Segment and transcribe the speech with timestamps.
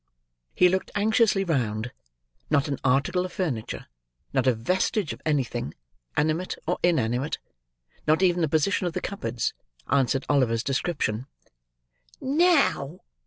[0.55, 1.91] He looked anxiously round;
[2.49, 3.85] not an article of furniture;
[4.33, 5.75] not a vestige of anything,
[6.17, 7.37] animate or inanimate;
[8.07, 9.53] not even the position of the cupboards;
[9.91, 11.27] answered Oliver's description!
[12.19, 13.01] "Now!"